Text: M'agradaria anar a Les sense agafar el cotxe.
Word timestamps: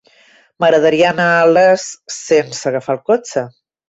M'agradaria 0.63 1.11
anar 1.15 1.27
a 1.33 1.43
Les 1.49 1.83
sense 2.15 2.69
agafar 2.73 2.97
el 2.99 3.03
cotxe. 3.11 3.45